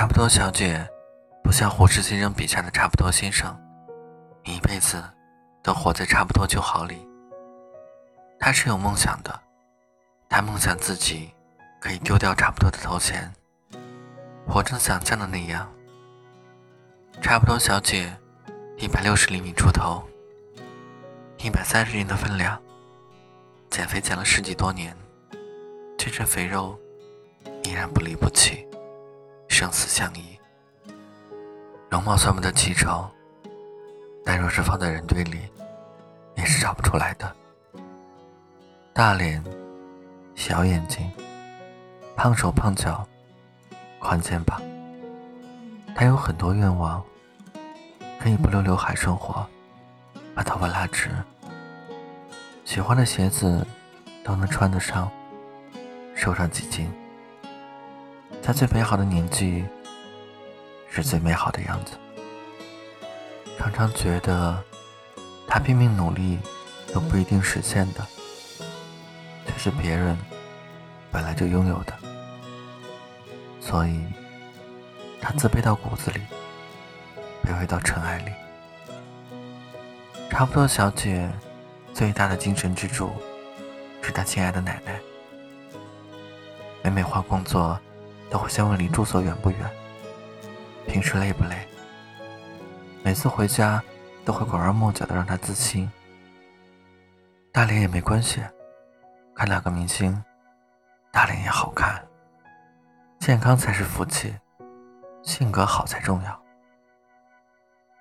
[0.00, 0.88] 差不多小姐，
[1.44, 3.54] 不像胡适先生笔下的差不多先生，
[4.44, 4.96] 一辈子
[5.62, 7.06] 都活在差不多就好里。
[8.38, 9.40] 他是有梦想的，
[10.26, 11.30] 他梦想自己
[11.82, 13.30] 可以丢掉差不多的头衔，
[14.46, 15.70] 活成想象的那样。
[17.20, 18.10] 差不多小姐，
[18.78, 20.02] 一百六十厘米出头，
[21.36, 22.58] 一百三十斤的分量，
[23.68, 24.96] 减肥减了十几多年，
[25.98, 26.80] 这身肥肉
[27.64, 28.66] 依然不离不弃。
[29.60, 30.40] 生死相依，
[31.90, 33.06] 容貌算不得奇丑，
[34.24, 35.40] 但若是放在人堆里，
[36.34, 37.30] 也是找不出来的。
[38.94, 39.44] 大脸，
[40.34, 41.12] 小眼睛，
[42.16, 43.06] 胖手胖脚，
[43.98, 44.62] 宽肩膀。
[45.94, 47.04] 他有很多愿望，
[48.18, 49.46] 可以不留刘海生活，
[50.34, 51.10] 把头发拉直，
[52.64, 53.66] 喜欢的鞋子
[54.24, 55.10] 都能穿得上，
[56.14, 56.90] 瘦上几斤。
[58.42, 59.64] 在最美好的年纪，
[60.88, 61.92] 是最美好的样子。
[63.58, 64.60] 常常觉得，
[65.46, 66.38] 他拼命努力
[66.92, 68.04] 都不一定实现的，
[69.46, 70.18] 却是别人
[71.12, 71.92] 本来就拥有的。
[73.60, 74.02] 所以，
[75.20, 76.20] 他自卑到骨子里，
[77.44, 78.32] 卑微到尘埃里。
[80.30, 81.30] 差不多小姐
[81.92, 83.12] 最大的精神支柱，
[84.00, 84.98] 是她亲爱的奶奶。
[86.82, 87.78] 每每换工作。
[88.30, 89.58] 都会先问离住所远不远，
[90.86, 91.56] 平时累不累。
[93.02, 93.82] 每次回家
[94.24, 95.90] 都会拐弯抹角的让他自清。
[97.52, 98.40] 大脸也没关系，
[99.34, 100.22] 看哪个明星，
[101.10, 102.00] 大脸也好看。
[103.18, 104.34] 健康才是福气，
[105.22, 106.42] 性格好才重要。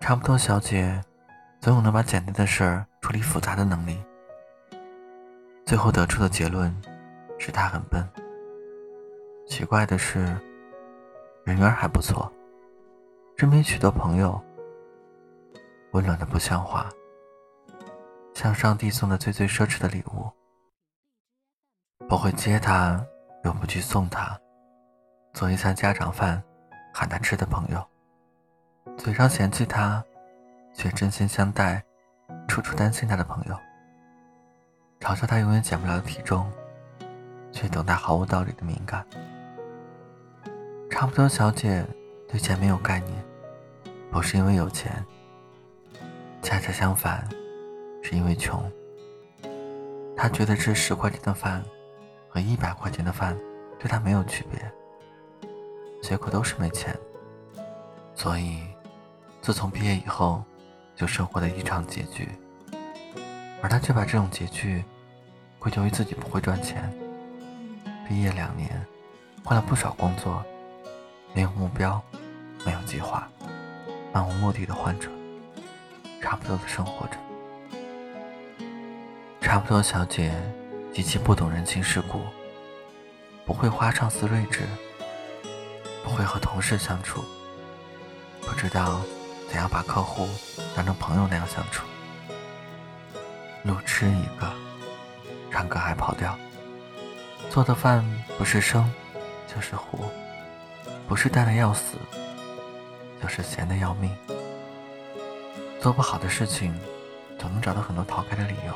[0.00, 1.02] 差不多小姐，
[1.60, 3.98] 总有能把简单的事儿处理复杂的能力。
[5.64, 6.74] 最后得出的结论
[7.38, 8.06] 是她很笨。
[9.48, 10.20] 奇怪的是，
[11.42, 12.30] 人缘还不错，
[13.36, 14.40] 身边许多朋友，
[15.92, 16.88] 温暖的不像话，
[18.34, 20.30] 像上帝送的最最奢侈的礼物。
[22.06, 23.02] 不会接他，
[23.42, 24.38] 又不去送他，
[25.32, 26.42] 做一餐家常饭，
[26.92, 27.84] 喊他吃的朋友，
[28.98, 30.04] 嘴上嫌弃他，
[30.74, 31.82] 却真心相待，
[32.46, 33.58] 处处担心他的朋友，
[35.00, 36.48] 嘲笑他永远减不了的体重，
[37.50, 39.04] 却懂他毫无道理的敏感。
[40.90, 41.84] 差不多，小姐
[42.26, 43.24] 对钱没有概念，
[44.10, 44.92] 不是因为有钱，
[46.42, 47.28] 恰恰相反，
[48.02, 48.60] 是因为穷。
[50.16, 51.64] 她觉得吃十块钱的饭
[52.28, 53.38] 和一百块钱的饭
[53.78, 54.60] 对她没有区别，
[56.02, 56.98] 结果都是没钱。
[58.14, 58.62] 所以，
[59.40, 60.42] 自从毕业以后，
[60.96, 62.28] 就生活的异常拮据，
[63.62, 64.84] 而她却把这种拮据
[65.60, 66.92] 归咎于自己不会赚钱。
[68.08, 68.84] 毕业两年，
[69.44, 70.44] 换了不少工作。
[71.34, 72.02] 没有目标，
[72.64, 73.28] 没有计划，
[74.12, 75.08] 漫无目的的患者，
[76.20, 77.16] 差不多的生活着。
[79.40, 80.32] 差不多小姐
[80.92, 82.20] 极其不懂人情世故，
[83.46, 84.62] 不会花唱思睿智，
[86.04, 87.24] 不会和同事相处，
[88.42, 89.00] 不知道
[89.48, 90.28] 怎样把客户
[90.74, 91.86] 当成朋友那样相处。
[93.62, 94.52] 路痴一个，
[95.50, 96.36] 唱歌还跑调，
[97.48, 98.04] 做的饭
[98.36, 98.90] 不是生
[99.46, 100.04] 就是糊。
[101.08, 101.96] 不是淡的要死，
[103.22, 104.14] 就是闲的要命。
[105.80, 106.78] 做不好的事情，
[107.38, 108.74] 总能找到很多逃开的理由。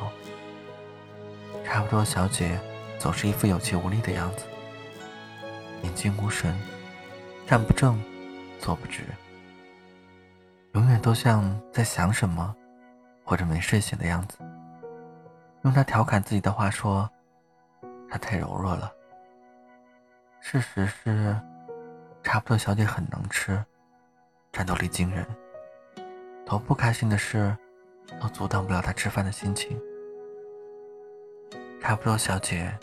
[1.63, 2.59] 差不多，小姐
[2.97, 4.45] 总是一副有气无力的样子，
[5.83, 6.59] 眼睛无神，
[7.45, 8.01] 站不正，
[8.59, 9.03] 坐不直，
[10.73, 12.55] 永远都像在想什么，
[13.23, 14.39] 或者没睡醒的样子。
[15.61, 17.07] 用她调侃自己的话说，
[18.09, 18.91] 她太柔弱了。
[20.41, 21.39] 事实是。
[22.23, 23.63] 差不多，小姐很能吃，
[24.51, 25.27] 战斗力惊人。
[26.45, 27.55] 头不开心的事，
[28.19, 29.79] 都阻挡不了她吃饭的心情。
[31.81, 32.73] 差不多，小姐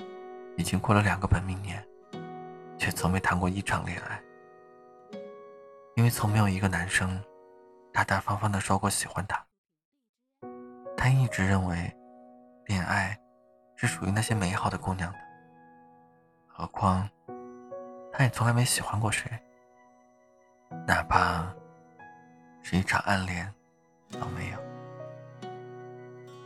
[0.56, 1.84] 已经过了两个本命年，
[2.78, 4.22] 却从没谈过一场恋爱。
[5.96, 7.20] 因为从没有一个男生
[7.92, 9.44] 大大方方的说过喜欢她。
[10.96, 11.92] 她一直认为，
[12.66, 13.18] 恋爱
[13.74, 15.18] 是属于那些美好的姑娘的。
[16.46, 17.08] 何况。
[18.20, 19.30] 他也从来没喜欢过谁，
[20.86, 21.50] 哪怕
[22.62, 23.50] 是一场暗恋
[24.10, 24.58] 都没有。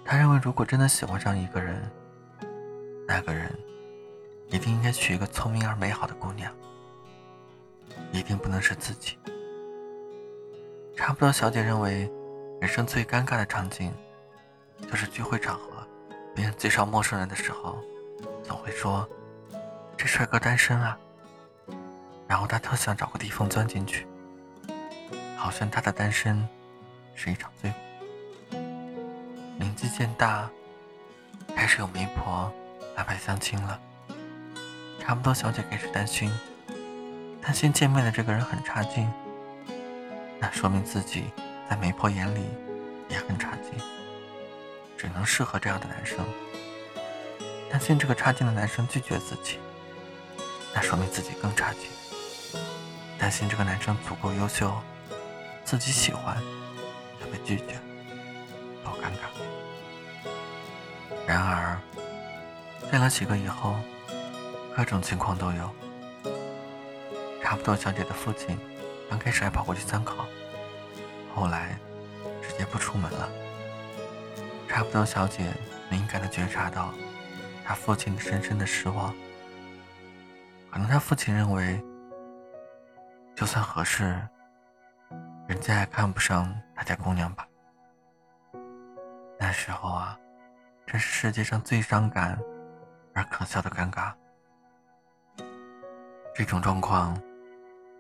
[0.05, 1.91] 他认为，如果真的喜欢上一个人，
[3.09, 3.53] 那个人
[4.51, 6.55] 一定应该娶一个聪明而美好的姑娘，
[8.13, 9.19] 一定不能是自己。
[10.97, 12.09] 差不多，小姐认为，
[12.61, 13.93] 人生最尴尬的场景，
[14.89, 15.85] 就是聚会场合，
[16.37, 17.83] 别人介绍陌生人的时候，
[18.45, 19.09] 总会说
[19.99, 20.97] ：“这帅哥单身啊。”
[22.27, 24.07] 然后他特想找个地缝钻进去，
[25.37, 26.47] 好像他的单身
[27.15, 27.73] 是一场罪
[28.51, 28.59] 过。
[29.59, 30.49] 年纪渐大，
[31.55, 32.53] 开始有媒婆
[32.97, 33.81] 安排相亲了。
[34.99, 36.33] 差不多，小姐开始担心，
[37.43, 39.07] 担心见面的这个人很差劲，
[40.41, 41.25] 那说明自己
[41.69, 42.41] 在媒婆眼里
[43.09, 43.73] 也很差劲，
[44.97, 46.19] 只能适合这样的男生。
[47.71, 49.59] 担心这个差劲的男生拒绝自己，
[50.75, 51.83] 那说明自己更差劲。
[53.19, 54.75] 担心这个男生足够优秀，
[55.65, 56.37] 自己喜欢
[57.19, 57.81] 却被拒绝，
[58.83, 59.31] 好尴尬。
[61.27, 61.79] 然而，
[62.91, 63.77] 见了几个以后，
[64.77, 65.71] 各种情况都有。
[67.43, 68.59] 差不多小姐的父亲
[69.09, 70.27] 刚开始还跑过去参考，
[71.35, 71.79] 后来
[72.43, 73.29] 直接不出门了。
[74.69, 75.53] 差不多小姐
[75.89, 76.93] 敏感的觉察到
[77.65, 79.15] 他父亲深深的失望，
[80.71, 81.83] 可能他父亲认为。
[83.35, 84.21] 就算合适，
[85.49, 87.47] 人家也看不上他家姑娘吧。
[89.39, 90.19] 那时候啊，
[90.87, 92.39] 真是世界上最伤感
[93.13, 94.13] 而可笑的尴尬。
[96.35, 97.21] 这种状况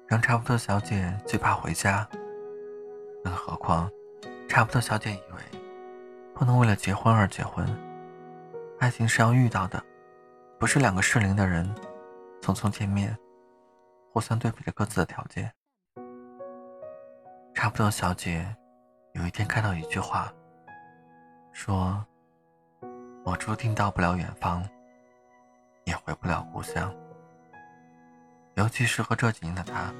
[0.06, 2.08] 让差不多小姐最怕回家。
[3.24, 3.90] 更何况，
[4.48, 5.60] 差不多小姐以为
[6.34, 7.66] 不能为了结婚而结婚，
[8.78, 9.82] 爱情是要遇到的，
[10.58, 11.68] 不是两个适龄的人
[12.40, 13.16] 匆匆见面。
[14.14, 15.52] 互相对比着各自的条件，
[17.52, 18.46] 差不多小姐
[19.14, 20.32] 有一天看到一句话，
[21.52, 22.06] 说
[23.26, 24.64] ：“我注定到不了远方，
[25.82, 26.94] 也回不了故乡。”
[28.54, 29.92] 尤其是和这几年的她，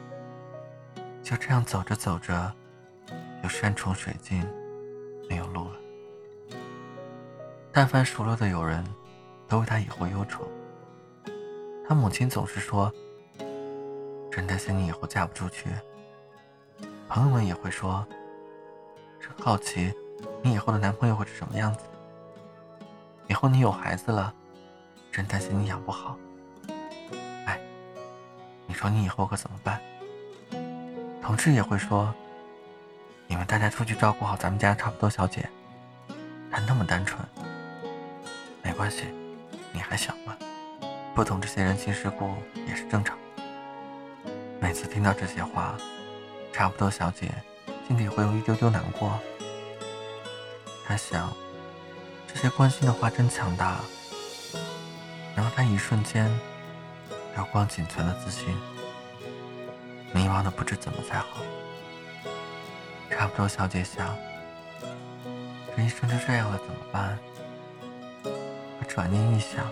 [1.21, 2.55] 就这样走着走着，
[3.43, 4.49] 有山穷水尽，
[5.29, 5.77] 没有路了。
[7.73, 8.85] 但凡熟络的友人，
[9.49, 10.49] 都为她以后忧愁。
[11.89, 12.95] 她母亲总是说。
[14.35, 15.67] 真担心你以后嫁不出去。
[17.09, 18.05] 朋友们也会说，
[19.21, 19.95] 真好奇
[20.43, 21.85] 你以后的男朋友会是什么样子。
[23.29, 24.35] 以后你有孩子了，
[25.13, 26.19] 真担心你养不好。
[27.47, 27.61] 哎，
[28.67, 29.81] 你说你以后可怎么办？
[31.23, 32.13] 同事也会说，
[33.29, 35.49] 你们大家出去照顾好咱们家差不多小姐。
[36.51, 37.25] 她那么单纯，
[38.65, 39.05] 没关系，
[39.73, 40.37] 你还小嘛，
[41.15, 42.35] 不懂这些人情世故
[42.67, 43.17] 也是正常。
[44.75, 45.77] 每次听到这些话，
[46.53, 47.31] 差不多小姐
[47.87, 49.17] 心里会有一丢丢难过。
[50.85, 51.33] 她想，
[52.27, 53.77] 这些关心的话真强大，
[55.37, 56.29] 然后她一瞬间
[57.37, 58.49] 流光仅存的自信，
[60.13, 61.29] 迷茫的不知怎么才好。
[63.13, 64.13] 差不多小姐想，
[65.77, 67.17] 这一生就这样了怎么办？
[68.25, 69.71] 可转念一想，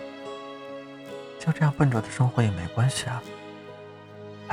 [1.41, 3.21] 就这样笨拙的生活也没关系啊。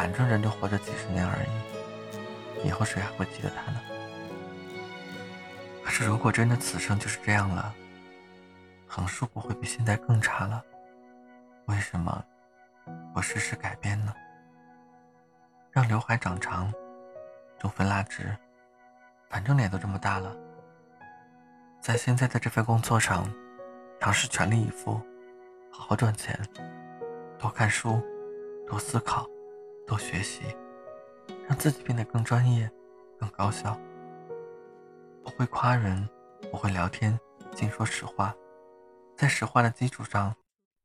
[0.00, 3.79] 反正人就活着几十年而已，以后谁还会记得他呢？
[5.85, 7.75] 可是如果真的此生就是这样了，
[8.88, 10.64] 横竖不会比现在更差了，
[11.67, 12.25] 为什么
[13.12, 14.14] 不试试改变呢？
[15.70, 16.73] 让刘海长长，
[17.58, 18.35] 中分拉直，
[19.29, 20.35] 反正脸都这么大了，
[21.79, 23.31] 在现在的这份工作上，
[24.00, 24.99] 尝试全力以赴，
[25.70, 26.41] 好好赚钱，
[27.38, 28.02] 多看书，
[28.67, 29.29] 多思考。
[29.90, 30.44] 多学习，
[31.48, 32.70] 让自己变得更专业、
[33.18, 33.76] 更高效。
[35.25, 36.09] 不会夸人，
[36.49, 37.18] 不会聊天，
[37.56, 38.32] 净说实话，
[39.16, 40.32] 在实话的基础上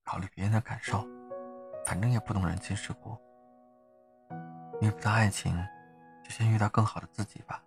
[0.03, 1.07] 考虑别人的感受。
[1.85, 3.15] 反正也不懂人情世故，
[4.81, 5.55] 遇不到爱情，
[6.23, 7.61] 就先遇到更好的自己吧。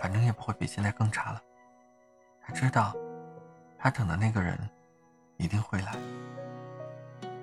[0.00, 1.42] 反正也不会比现在更差了。
[2.40, 2.96] 他知道，
[3.78, 4.58] 他等的那个人
[5.36, 5.94] 一定会来。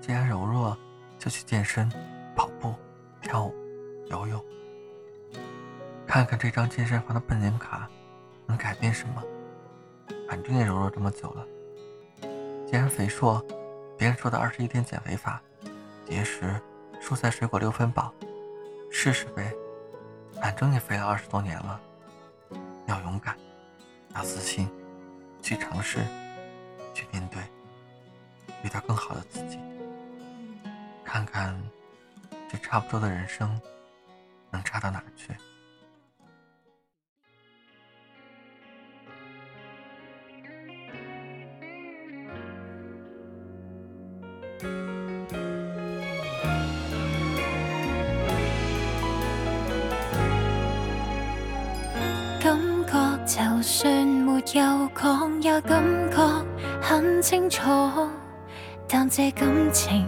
[0.02, 0.76] 既然柔弱，
[1.20, 1.88] 就去健身、
[3.22, 3.54] 跳舞、
[4.10, 4.44] 游泳，
[6.06, 7.90] 看看这张健身房的半年卡
[8.46, 9.24] 能改变什么？
[10.30, 11.46] 反正也柔弱这么久了。
[12.66, 13.44] 既然肥硕，
[13.98, 15.42] 别人说的二十一天减肥法，
[16.06, 16.60] 节食、
[17.02, 18.14] 蔬菜水果六分饱，
[18.92, 19.54] 试试呗。
[20.40, 21.80] 反正也肥了二十多年了。
[22.86, 23.36] 要勇敢，
[24.16, 24.70] 要自信，
[25.42, 26.00] 去尝试，
[26.94, 27.42] 去面对，
[28.64, 29.60] 遇到更好的自己。
[31.04, 31.58] 看看。
[32.50, 33.60] 这差不多的人生，
[34.52, 35.34] 能差到哪儿去？
[52.40, 56.46] 感觉就算没有讲，也感觉
[56.82, 58.10] 很清楚，
[58.88, 60.08] 但这感情。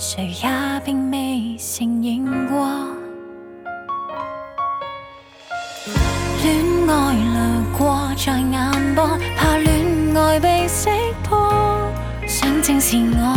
[0.00, 0.48] 谁也
[0.84, 2.68] 并未承认过。
[6.40, 6.54] 恋
[6.88, 7.36] 爱掠
[7.76, 10.88] 过在眼波，怕恋爱被识
[11.24, 11.52] 破。
[12.28, 13.36] 想正视我，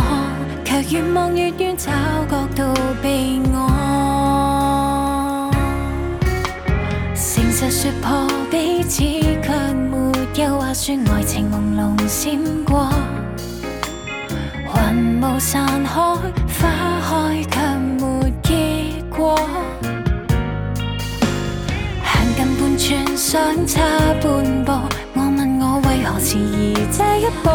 [0.64, 1.90] 却越望越远，找
[2.30, 2.62] 角度
[3.02, 3.68] 避我。
[7.16, 9.50] 诚实说破彼此，却
[9.90, 12.88] 没有话说，爱情朦胧闪过。
[15.22, 16.68] 雾散开，花
[17.00, 17.54] 开却
[17.96, 18.50] 没结
[19.08, 19.38] 果。
[22.02, 23.80] 行近半寸，相差
[24.20, 24.24] 半
[24.64, 24.72] 步。
[25.14, 27.48] 我问我为何迟疑这一步？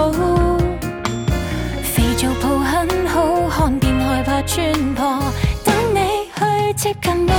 [1.83, 5.19] 肥皂泡很好看，便害怕穿破。
[5.65, 5.99] 等你
[6.37, 7.33] 去接近我，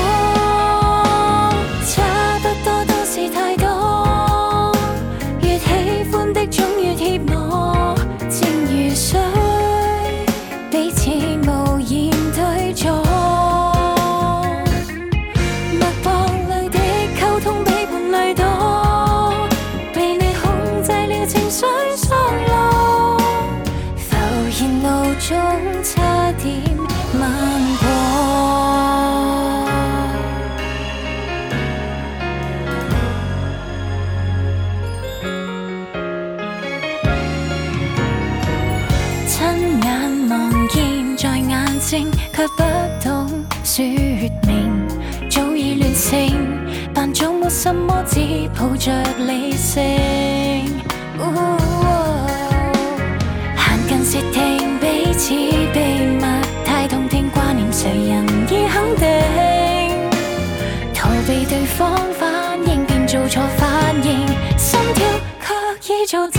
[41.90, 42.62] 在眼睛，却不
[43.02, 43.82] 懂说
[44.46, 44.86] 明，
[45.30, 46.36] 早已乱性，
[46.92, 48.20] 扮做没什么，只
[48.54, 48.92] 抱着
[49.26, 49.82] 理性。
[53.56, 55.78] 行近时停彼此秘
[56.18, 56.24] 密，
[56.62, 59.08] 太动听，挂念谁人已肯定，
[60.94, 64.26] 逃避对方反應，便做錯反應，
[64.58, 65.06] 心跳
[65.40, 65.54] 卻
[65.94, 66.38] 已做靜。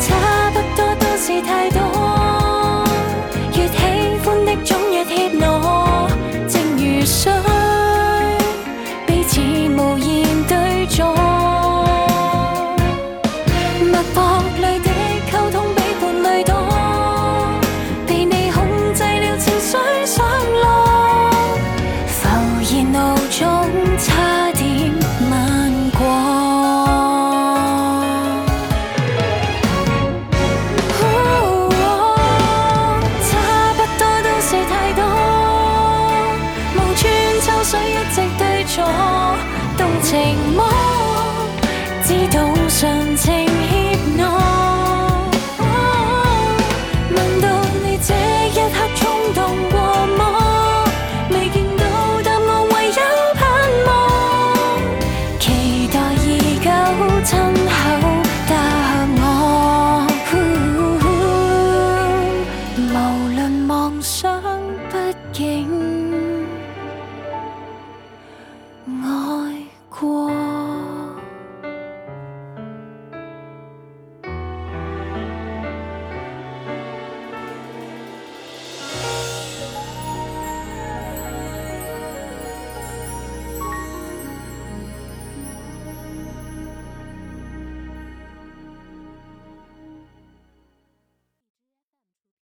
[0.00, 1.80] 差不多都是太多，
[3.64, 6.06] 越喜欢的总越怯懦，
[6.46, 7.43] 正如霜。